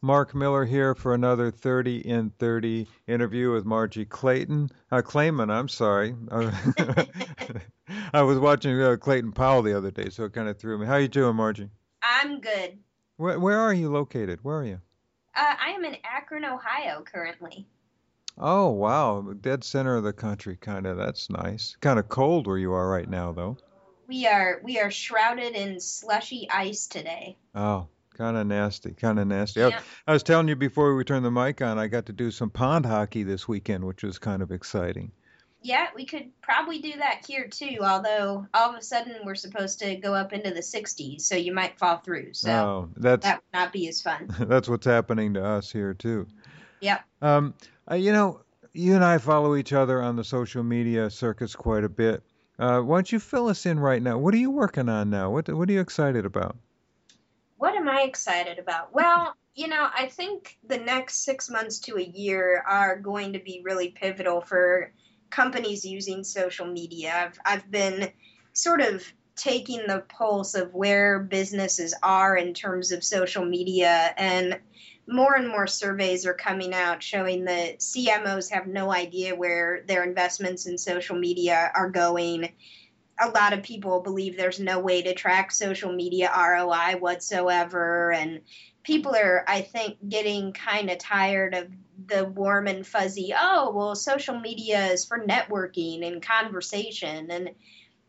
[0.00, 4.70] Mark Miller here for another 30 in 30 interview with Margie Clayton.
[4.92, 6.14] Uh, Clayman, I'm sorry.
[8.12, 10.86] I was watching uh, Clayton Powell the other day, so it kind of threw me.
[10.86, 11.70] How are you doing, Margie?
[12.00, 12.78] I'm good.
[13.16, 14.38] Where, where are you located?
[14.42, 14.80] Where are you?
[15.34, 17.66] Uh, I am in Akron, Ohio, currently.
[18.36, 19.22] Oh, wow.
[19.40, 20.96] Dead center of the country, kind of.
[20.96, 21.76] That's nice.
[21.80, 23.56] Kind of cold where you are right now, though.
[24.06, 27.36] We are we are shrouded in slushy ice today.
[27.54, 27.88] Oh,
[28.18, 29.62] kind of nasty, kind of nasty.
[29.62, 29.80] I, Yeah.
[30.06, 32.50] I was telling you before we turned the mic on, I got to do some
[32.50, 35.12] pond hockey this weekend, which was kind of exciting.
[35.62, 37.78] Yeah, we could probably do that here too.
[37.82, 41.52] Although all of a sudden we're supposed to go up into the 60s, so you
[41.52, 42.34] might fall through.
[42.34, 44.28] So oh, that's that would not be as fun.
[44.40, 46.26] that's what's happening to us here too.
[46.80, 47.04] Yep.
[47.22, 47.54] Um,
[47.90, 48.42] uh, you know,
[48.72, 52.22] you and I follow each other on the social media circuits quite a bit.
[52.58, 54.18] Uh, why don't you fill us in right now?
[54.18, 55.30] What are you working on now?
[55.30, 56.56] What What are you excited about?
[57.58, 58.94] What am I excited about?
[58.94, 63.40] Well, you know, I think the next six months to a year are going to
[63.40, 64.92] be really pivotal for
[65.28, 67.12] companies using social media.
[67.12, 68.12] I've, I've been
[68.52, 74.60] sort of taking the pulse of where businesses are in terms of social media, and
[75.08, 80.04] more and more surveys are coming out showing that CMOs have no idea where their
[80.04, 82.52] investments in social media are going
[83.20, 88.12] a lot of people believe there's no way to track social media ROI whatsoever.
[88.12, 88.42] And
[88.82, 91.68] people are, I think, getting kind of tired of
[92.06, 97.30] the warm and fuzzy, oh, well, social media is for networking and conversation.
[97.30, 97.50] And,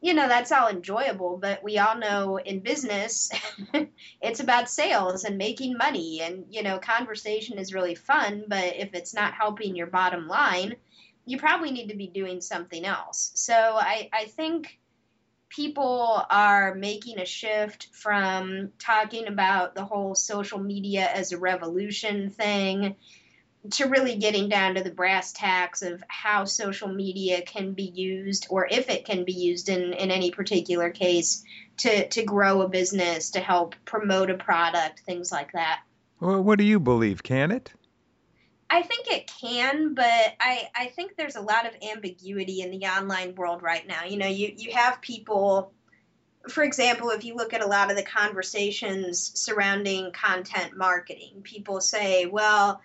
[0.00, 1.38] you know, that's all enjoyable.
[1.38, 3.30] But we all know in business,
[4.20, 6.20] it's about sales and making money.
[6.20, 8.44] And, you know, conversation is really fun.
[8.48, 10.76] But if it's not helping your bottom line,
[11.26, 13.32] you probably need to be doing something else.
[13.34, 14.78] So I, I think
[15.48, 22.30] people are making a shift from talking about the whole social media as a revolution
[22.30, 22.96] thing
[23.70, 28.46] to really getting down to the brass tacks of how social media can be used
[28.50, 31.44] or if it can be used in, in any particular case
[31.78, 35.80] to, to grow a business, to help promote a product, things like that.
[36.20, 37.22] Well, what do you believe?
[37.22, 37.72] Can it?
[38.68, 40.04] I think it can, but
[40.40, 44.04] I, I think there's a lot of ambiguity in the online world right now.
[44.04, 45.72] You know, you, you have people,
[46.48, 51.80] for example, if you look at a lot of the conversations surrounding content marketing, people
[51.80, 52.80] say, well,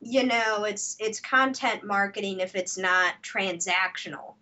[0.00, 4.34] you know, it's it's content marketing if it's not transactional.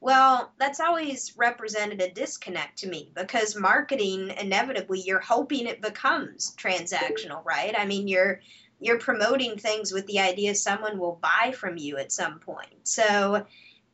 [0.00, 6.54] Well, that's always represented a disconnect to me because marketing inevitably you're hoping it becomes
[6.56, 7.74] transactional, right?
[7.76, 8.40] I mean, you're
[8.80, 12.74] you're promoting things with the idea someone will buy from you at some point.
[12.82, 13.46] So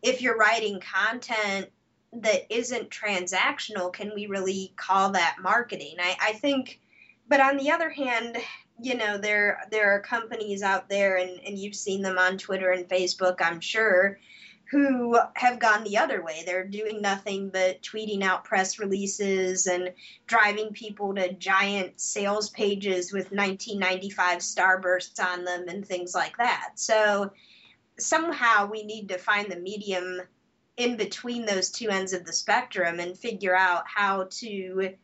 [0.02, 1.68] if you're writing content
[2.12, 5.96] that isn't transactional, can we really call that marketing?
[6.00, 6.80] I, I think,
[7.28, 8.38] but on the other hand,
[8.80, 12.70] you know, there there are companies out there, and, and you've seen them on Twitter
[12.70, 14.18] and Facebook, I'm sure,
[14.70, 16.42] who have gone the other way.
[16.44, 19.92] They're doing nothing but tweeting out press releases and
[20.26, 26.72] driving people to giant sales pages with 1995 starbursts on them and things like that.
[26.74, 27.30] So
[27.98, 30.20] somehow we need to find the medium
[30.76, 34.94] in between those two ends of the spectrum and figure out how to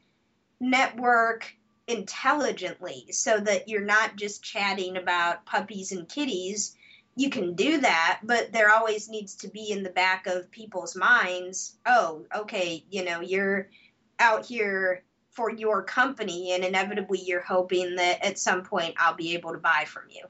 [0.61, 1.55] network
[1.87, 6.77] intelligently so that you're not just chatting about puppies and kitties
[7.15, 10.97] you can do that, but there always needs to be in the back of people's
[10.97, 13.69] minds, oh, okay, you know, you're
[14.19, 19.35] out here for your company, and inevitably you're hoping that at some point I'll be
[19.35, 20.25] able to buy from you.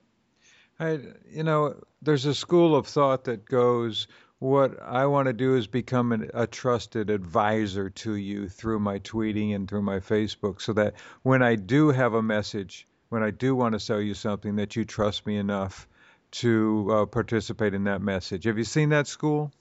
[0.81, 1.01] I,
[1.31, 5.69] you know, there's a school of thought that goes, what I want to do is
[5.69, 10.73] become an, a trusted advisor to you through my tweeting and through my Facebook, so
[10.73, 14.57] that when I do have a message, when I do want to sell you something,
[14.57, 15.87] that you trust me enough
[16.33, 18.45] to uh, participate in that message.
[18.45, 19.53] Have you seen that school?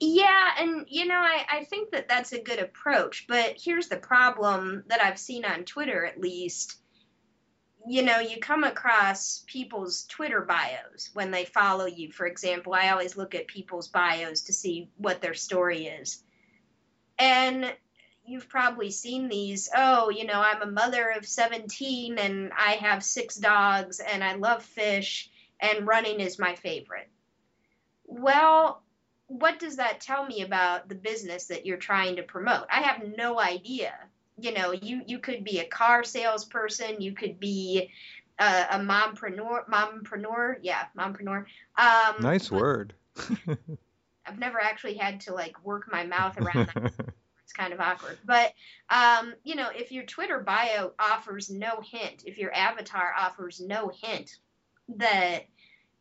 [0.00, 3.96] Yeah, and you know, I, I think that that's a good approach, but here's the
[3.96, 6.76] problem that I've seen on Twitter at least.
[7.86, 12.10] You know, you come across people's Twitter bios when they follow you.
[12.10, 16.22] For example, I always look at people's bios to see what their story is.
[17.18, 17.72] And
[18.24, 19.68] you've probably seen these.
[19.76, 24.36] Oh, you know, I'm a mother of 17 and I have six dogs and I
[24.36, 25.30] love fish
[25.60, 27.08] and running is my favorite.
[28.06, 28.82] Well,
[29.26, 32.66] what does that tell me about the business that you're trying to promote?
[32.70, 33.94] I have no idea.
[34.38, 37.90] You know, you you could be a car salesperson, you could be
[38.38, 41.44] a, a mompreneur, mompreneur, yeah, mompreneur.
[41.76, 42.94] Um, nice word.
[44.26, 46.92] I've never actually had to like work my mouth around that.
[47.44, 48.18] It's kind of awkward.
[48.24, 48.54] But
[48.88, 53.92] um, you know, if your Twitter bio offers no hint, if your avatar offers no
[54.02, 54.38] hint
[54.96, 55.44] that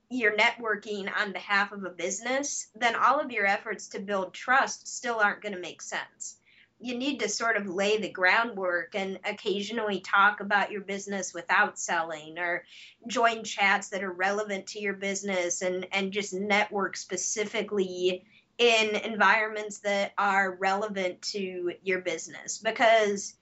[0.10, 4.88] you're networking on behalf of a business, then all of your efforts to build trust
[4.88, 6.38] still aren't going to make sense.
[6.80, 11.80] You need to sort of lay the groundwork and occasionally talk about your business without
[11.80, 12.64] selling or
[13.08, 18.26] join chats that are relevant to your business and, and just network specifically
[18.58, 23.34] in environments that are relevant to your business because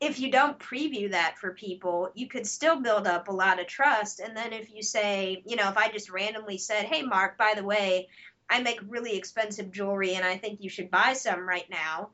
[0.00, 3.66] if you don't preview that for people, you could still build up a lot of
[3.66, 4.18] trust.
[4.18, 7.52] And then if you say, you know, if I just randomly said, hey, Mark, by
[7.54, 8.08] the way,
[8.48, 12.10] I make really expensive jewelry and I think you should buy some right now.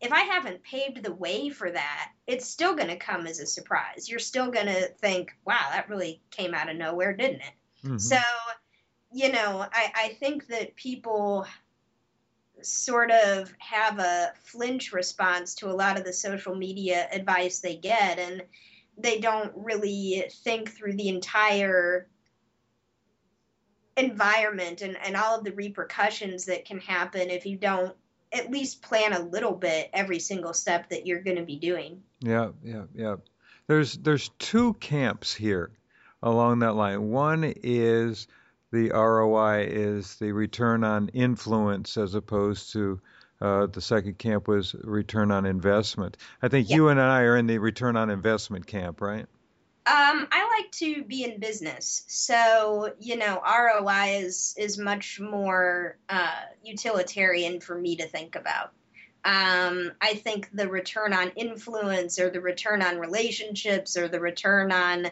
[0.00, 3.46] If I haven't paved the way for that, it's still going to come as a
[3.46, 4.08] surprise.
[4.08, 7.84] You're still going to think, wow, that really came out of nowhere, didn't it?
[7.84, 7.98] Mm-hmm.
[7.98, 8.18] So,
[9.12, 11.46] you know, I, I think that people
[12.62, 17.76] sort of have a flinch response to a lot of the social media advice they
[17.76, 18.42] get and
[18.98, 22.08] they don't really think through the entire
[23.96, 27.94] environment and, and all of the repercussions that can happen if you don't
[28.32, 32.02] at least plan a little bit every single step that you're going to be doing.
[32.20, 33.16] Yeah, yeah, yeah.
[33.66, 35.70] There's there's two camps here
[36.22, 37.10] along that line.
[37.10, 38.26] One is
[38.72, 43.00] the ROI is the return on influence as opposed to
[43.40, 46.16] uh, the second camp was return on investment.
[46.42, 49.26] I think you and I are in the return on investment camp, right?
[49.86, 55.96] Um, I like to be in business, so you know ROI is is much more
[56.08, 58.72] uh, utilitarian for me to think about.
[59.24, 64.70] Um, I think the return on influence, or the return on relationships, or the return
[64.70, 65.10] on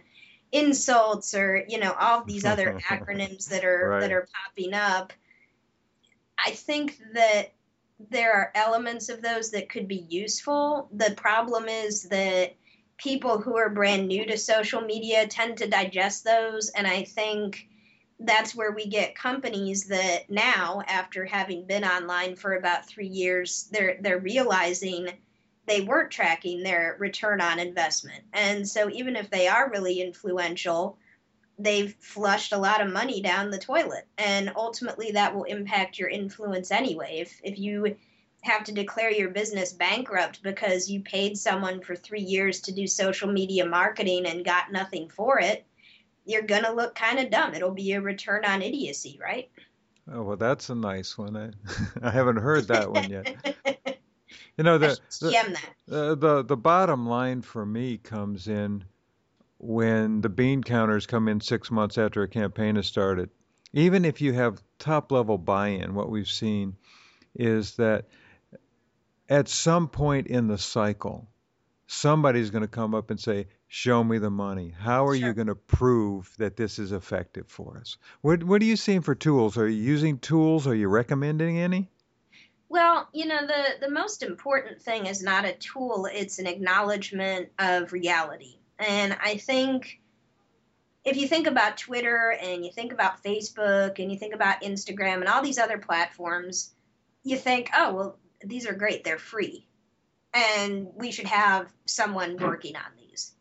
[0.52, 4.00] insults or you know all these other acronyms that are right.
[4.00, 5.12] that are popping up
[6.44, 7.52] i think that
[8.10, 12.54] there are elements of those that could be useful the problem is that
[12.96, 17.66] people who are brand new to social media tend to digest those and i think
[18.20, 23.68] that's where we get companies that now after having been online for about 3 years
[23.70, 25.08] they're they're realizing
[25.68, 28.24] they weren't tracking their return on investment.
[28.32, 30.98] And so even if they are really influential,
[31.58, 34.06] they've flushed a lot of money down the toilet.
[34.16, 37.18] And ultimately that will impact your influence anyway.
[37.20, 37.96] If if you
[38.42, 42.86] have to declare your business bankrupt because you paid someone for 3 years to do
[42.86, 45.66] social media marketing and got nothing for it,
[46.24, 47.54] you're going to look kind of dumb.
[47.54, 49.50] It'll be a return on idiocy, right?
[50.10, 51.36] Oh, well, that's a nice one.
[51.36, 51.50] I,
[52.02, 53.97] I haven't heard that one yet.
[54.56, 55.58] You know the the,
[55.90, 58.84] uh, the the bottom line for me comes in
[59.58, 63.30] when the bean counters come in six months after a campaign has started.
[63.72, 66.76] Even if you have top level buy-in, what we've seen
[67.34, 68.06] is that
[69.28, 71.28] at some point in the cycle,
[71.86, 74.74] somebody's going to come up and say, "Show me the money.
[74.78, 75.28] How are sure.
[75.28, 79.02] you going to prove that this is effective for us?" What What are you seeing
[79.02, 79.58] for tools?
[79.58, 80.66] Are you using tools?
[80.66, 81.90] Are you recommending any?
[82.68, 87.48] Well, you know, the, the most important thing is not a tool, it's an acknowledgement
[87.58, 88.58] of reality.
[88.78, 90.00] And I think
[91.04, 95.20] if you think about Twitter and you think about Facebook and you think about Instagram
[95.20, 96.74] and all these other platforms,
[97.22, 99.66] you think, oh, well, these are great, they're free.
[100.34, 103.32] And we should have someone working on these.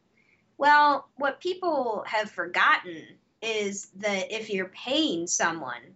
[0.58, 3.04] Well, what people have forgotten
[3.42, 5.96] is that if you're paying someone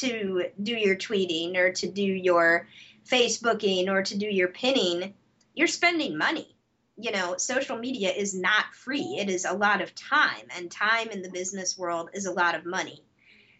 [0.00, 2.68] to do your tweeting or to do your
[3.10, 5.14] Facebooking or to do your pinning,
[5.54, 6.54] you're spending money.
[6.96, 9.18] You know, social media is not free.
[9.20, 12.56] It is a lot of time, and time in the business world is a lot
[12.56, 13.04] of money.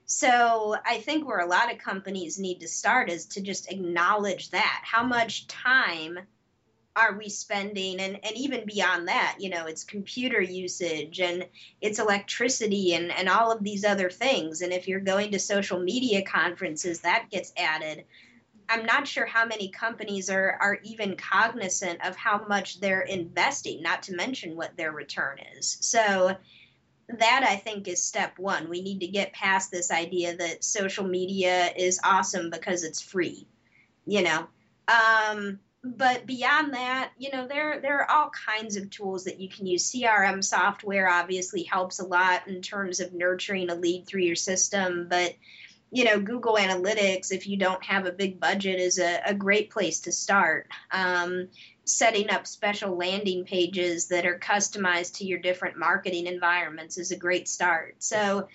[0.07, 4.51] So I think where a lot of companies need to start is to just acknowledge
[4.51, 4.83] that.
[4.83, 6.19] How much time
[6.99, 8.01] are we spending?
[8.01, 11.47] And, and even beyond that you know it's computer usage and
[11.81, 14.61] it's electricity and, and all of these other things.
[14.61, 18.05] And if you're going to social media conferences that gets added.
[18.71, 23.83] I'm not sure how many companies are, are even cognizant of how much they're investing
[23.83, 25.79] not to mention what their return is.
[25.81, 26.37] So
[27.09, 28.69] that i think is step one.
[28.69, 33.47] We need to get past this idea that social media is awesome because it's free
[34.09, 34.47] you know.
[34.89, 35.61] Um,
[35.97, 39.67] but beyond that, you know, there there are all kinds of tools that you can
[39.67, 39.91] use.
[39.91, 45.07] CRM software obviously helps a lot in terms of nurturing a lead through your system,
[45.09, 45.35] but
[45.91, 49.71] you know, Google Analytics, if you don't have a big budget, is a, a great
[49.71, 50.69] place to start.
[50.91, 51.49] Um,
[51.89, 57.17] setting up special landing pages that are customized to your different marketing environments is a
[57.17, 57.97] great start.
[57.99, 58.49] So,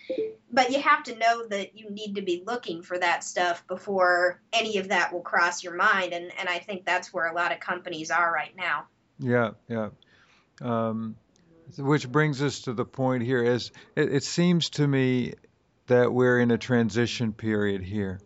[0.52, 4.40] but you have to know that you need to be looking for that stuff before
[4.54, 6.14] any of that will cross your mind.
[6.14, 8.86] And, and I think that's where a lot of companies are right now.
[9.20, 9.90] Yeah, yeah.
[10.62, 11.16] Um,
[11.78, 15.34] which brings us to the point here is it, it seems to me
[15.88, 18.20] that we're in a transition period here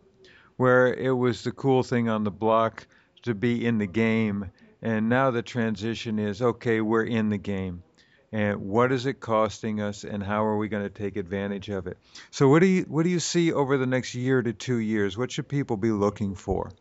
[0.58, 2.88] where it was the cool thing on the block
[3.24, 4.52] to be in the game
[4.88, 7.84] and now the transition is okay, we're in the game.
[8.32, 11.88] And what is it costing us and how are we going to take advantage of
[11.88, 11.98] it?
[12.32, 15.18] So what do you what do you see over the next year to 2 years?
[15.18, 16.72] What should people be looking for?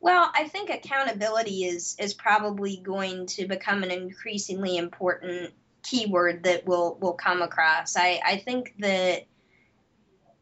[0.00, 6.64] Well, I think accountability is is probably going to become an increasingly important keyword that
[6.64, 7.96] will will come across.
[7.96, 9.24] I, I think that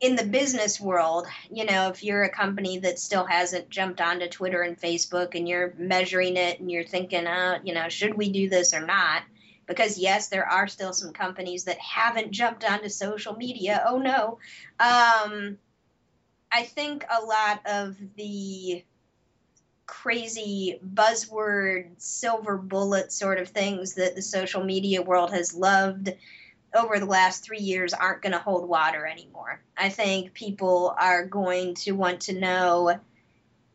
[0.02, 4.28] in the business world, you know, if you're a company that still hasn't jumped onto
[4.28, 8.28] Twitter and Facebook and you're measuring it and you're thinking, uh, you know, should we
[8.28, 9.22] do this or not?
[9.64, 13.84] Because yes, there are still some companies that haven't jumped onto social media.
[13.86, 14.38] Oh no.
[14.80, 15.56] Um,
[16.50, 18.84] I think a lot of the
[19.86, 26.12] crazy buzzword silver bullet sort of things that the social media world has loved
[26.74, 29.60] over the last three years aren't going to hold water anymore.
[29.76, 32.98] I think people are going to want to know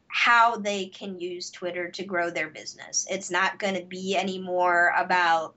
[0.08, 3.06] how they can use Twitter to grow their business.
[3.10, 5.56] It's not going to be anymore about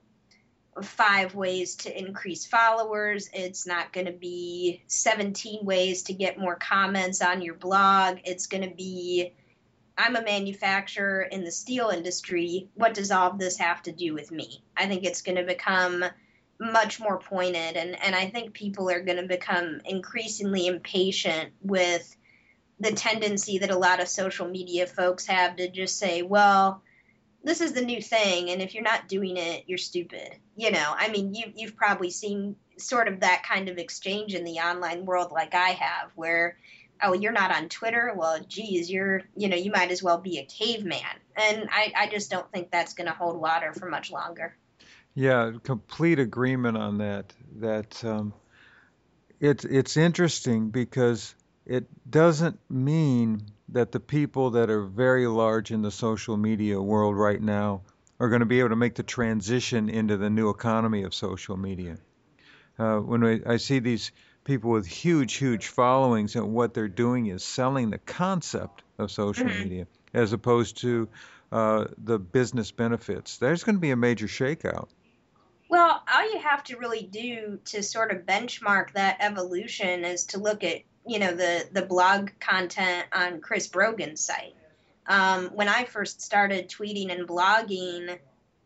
[0.83, 3.29] five ways to increase followers.
[3.33, 8.19] It's not going to be 17 ways to get more comments on your blog.
[8.23, 9.33] It's going to be
[9.97, 12.69] I'm a manufacturer in the steel industry.
[12.75, 14.63] What does all of this have to do with me?
[14.75, 16.03] I think it's going to become
[16.61, 22.15] much more pointed and and I think people are going to become increasingly impatient with
[22.79, 26.81] the tendency that a lot of social media folks have to just say, well,
[27.43, 30.35] this is the new thing and if you're not doing it, you're stupid.
[30.55, 34.43] You know, I mean, you you've probably seen sort of that kind of exchange in
[34.43, 36.57] the online world like I have where
[37.01, 38.13] oh you're not on twitter?
[38.15, 41.01] Well geez you're you know you might as well be a caveman.
[41.35, 44.55] And i, I just don't think that's going to hold water for much longer
[45.15, 47.33] yeah, complete agreement on that.
[47.59, 48.33] That um,
[49.39, 55.81] it's it's interesting because it doesn't mean that the people that are very large in
[55.81, 57.81] the social media world right now
[58.19, 61.57] are going to be able to make the transition into the new economy of social
[61.57, 61.97] media.
[62.77, 64.11] Uh, when I, I see these
[64.43, 69.45] people with huge, huge followings, and what they're doing is selling the concept of social
[69.45, 69.63] mm-hmm.
[69.63, 71.07] media as opposed to
[71.51, 73.37] uh, the business benefits.
[73.37, 74.89] There's going to be a major shakeout.
[75.71, 80.37] Well, all you have to really do to sort of benchmark that evolution is to
[80.37, 84.53] look at, you know, the the blog content on Chris Brogan's site.
[85.07, 88.19] Um, when I first started tweeting and blogging,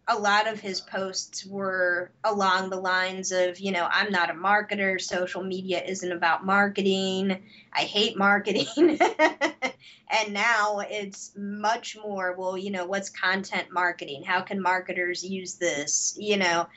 [0.07, 4.33] a lot of his posts were along the lines of, you know, I'm not a
[4.33, 4.99] marketer.
[4.99, 7.43] Social media isn't about marketing.
[7.71, 8.99] I hate marketing.
[10.09, 14.23] and now it's much more, well, you know, what's content marketing?
[14.23, 16.15] How can marketers use this?
[16.19, 16.67] You know,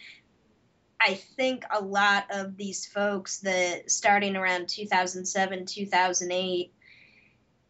[1.01, 6.73] I think a lot of these folks that starting around 2007, 2008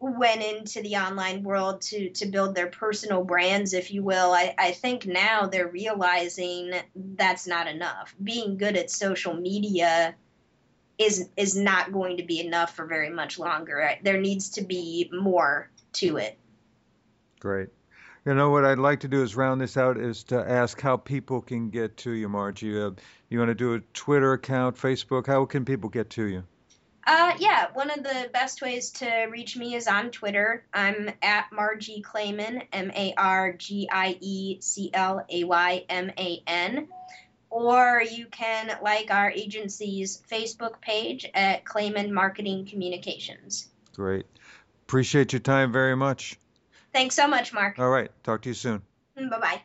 [0.00, 4.32] went into the online world to to build their personal brands, if you will.
[4.32, 8.14] I, I think now they're realizing that's not enough.
[8.22, 10.14] Being good at social media
[10.98, 13.90] is is not going to be enough for very much longer.
[14.02, 16.38] There needs to be more to it.
[17.40, 17.68] Great.
[18.24, 20.96] You know what I'd like to do is round this out is to ask how
[20.96, 22.78] people can get to you, Margie.
[22.78, 22.90] Uh,
[23.28, 25.26] you want to do a Twitter account, Facebook?
[25.26, 26.44] How can people get to you?
[27.06, 30.64] Uh, yeah, one of the best ways to reach me is on Twitter.
[30.74, 36.10] I'm at Margie Clayman, M A R G I E C L A Y M
[36.18, 36.88] A N.
[37.50, 43.68] Or you can like our agency's Facebook page at Clayman Marketing Communications.
[43.94, 44.26] Great.
[44.86, 46.38] Appreciate your time very much.
[46.92, 47.78] Thanks so much, Mark.
[47.78, 48.10] All right.
[48.22, 48.82] Talk to you soon.
[49.16, 49.62] Bye bye.